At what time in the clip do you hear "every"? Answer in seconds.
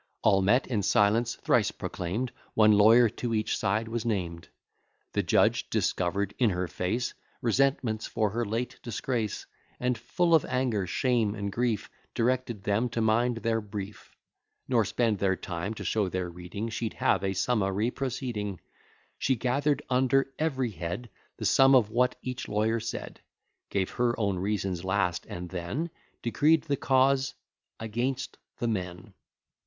20.39-20.71